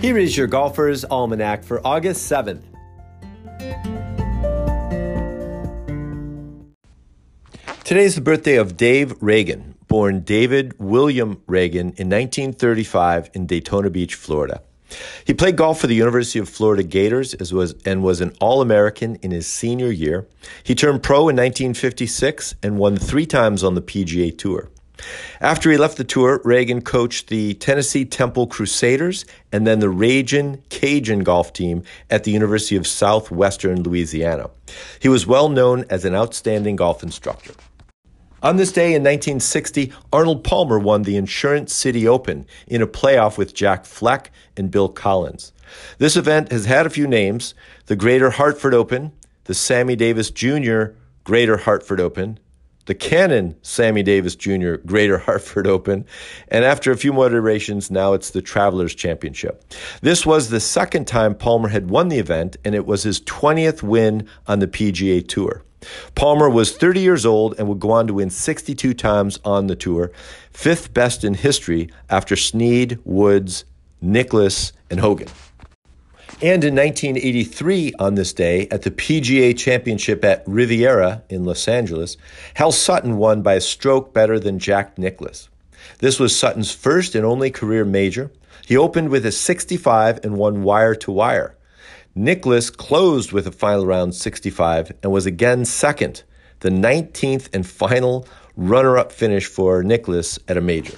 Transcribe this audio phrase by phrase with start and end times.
[0.00, 2.62] Here is your Golfer's Almanac for August 7th.
[7.84, 13.90] Today is the birthday of Dave Ragan, born David William Ragan in 1935 in Daytona
[13.90, 14.62] Beach, Florida.
[15.26, 18.62] He played golf for the University of Florida Gators as was, and was an All
[18.62, 20.26] American in his senior year.
[20.62, 24.70] He turned pro in 1956 and won three times on the PGA Tour.
[25.40, 30.62] After he left the tour, Ragan coached the Tennessee Temple Crusaders and then the Ragin'
[30.68, 34.50] Cajun golf team at the University of Southwestern Louisiana.
[35.00, 37.54] He was well known as an outstanding golf instructor.
[38.42, 43.36] On this day in 1960, Arnold Palmer won the Insurance City Open in a playoff
[43.36, 45.52] with Jack Fleck and Bill Collins.
[45.98, 47.54] This event has had a few names
[47.86, 49.12] the Greater Hartford Open,
[49.44, 50.92] the Sammy Davis Jr.
[51.24, 52.38] Greater Hartford Open,
[52.90, 54.74] the Canon Sammy Davis Jr.
[54.84, 56.04] Greater Hartford Open,
[56.48, 59.62] and after a few more iterations, now it's the Travelers Championship.
[60.02, 63.84] This was the second time Palmer had won the event, and it was his 20th
[63.84, 65.62] win on the PGA Tour.
[66.16, 69.76] Palmer was 30 years old and would go on to win 62 times on the
[69.76, 70.10] tour,
[70.50, 73.66] fifth best in history after Snead, Woods,
[74.00, 75.28] Nicklaus, and Hogan.
[76.42, 82.16] And in 1983, on this day, at the PGA Championship at Riviera in Los Angeles,
[82.54, 85.50] Hal Sutton won by a stroke better than Jack Nicklaus.
[85.98, 88.30] This was Sutton's first and only career major.
[88.66, 91.58] He opened with a 65 and won wire to wire.
[92.14, 96.22] Nicklaus closed with a final round 65 and was again second,
[96.60, 100.96] the 19th and final runner up finish for Nicklaus at a major.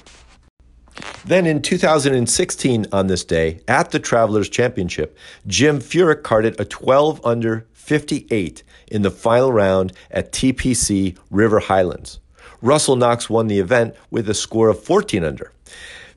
[1.25, 7.25] Then in 2016, on this day, at the Travelers Championship, Jim Furyk carded a 12
[7.25, 12.19] under 58 in the final round at TPC River Highlands.
[12.61, 15.53] Russell Knox won the event with a score of 14 under.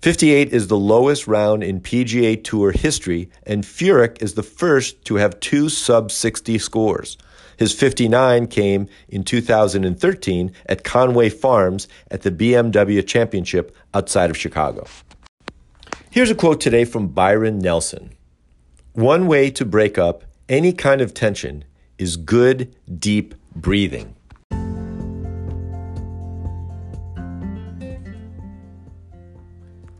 [0.02, 5.16] 58 is the lowest round in PGA Tour history, and Furyk is the first to
[5.16, 7.18] have two sub 60 scores.
[7.58, 14.86] His 59 came in 2013 at Conway Farms at the BMW Championship outside of Chicago.
[16.10, 18.12] Here's a quote today from Byron Nelson
[18.94, 21.64] One way to break up any kind of tension
[21.98, 24.16] is good, deep breathing.